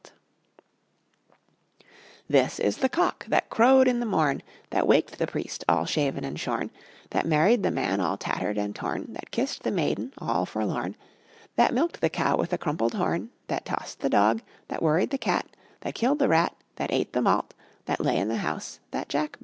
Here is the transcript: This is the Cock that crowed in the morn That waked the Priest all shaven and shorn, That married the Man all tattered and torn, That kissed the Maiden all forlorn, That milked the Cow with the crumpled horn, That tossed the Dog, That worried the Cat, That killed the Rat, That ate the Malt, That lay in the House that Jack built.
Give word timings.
This 2.27 2.59
is 2.59 2.77
the 2.77 2.89
Cock 2.89 3.27
that 3.27 3.51
crowed 3.51 3.87
in 3.87 3.99
the 3.99 4.05
morn 4.07 4.41
That 4.71 4.87
waked 4.87 5.19
the 5.19 5.27
Priest 5.27 5.63
all 5.69 5.85
shaven 5.85 6.23
and 6.23 6.39
shorn, 6.39 6.71
That 7.11 7.27
married 7.27 7.61
the 7.61 7.69
Man 7.69 8.01
all 8.01 8.17
tattered 8.17 8.57
and 8.57 8.75
torn, 8.75 9.13
That 9.13 9.29
kissed 9.29 9.61
the 9.61 9.69
Maiden 9.69 10.11
all 10.17 10.47
forlorn, 10.47 10.95
That 11.55 11.75
milked 11.75 12.01
the 12.01 12.09
Cow 12.09 12.35
with 12.35 12.49
the 12.49 12.57
crumpled 12.57 12.95
horn, 12.95 13.29
That 13.45 13.63
tossed 13.63 13.99
the 13.99 14.09
Dog, 14.09 14.41
That 14.69 14.81
worried 14.81 15.11
the 15.11 15.19
Cat, 15.19 15.45
That 15.81 15.93
killed 15.93 16.17
the 16.17 16.27
Rat, 16.29 16.55
That 16.77 16.91
ate 16.91 17.13
the 17.13 17.21
Malt, 17.21 17.53
That 17.85 18.01
lay 18.01 18.17
in 18.17 18.27
the 18.27 18.37
House 18.37 18.79
that 18.89 19.07
Jack 19.07 19.33
built. 19.33 19.39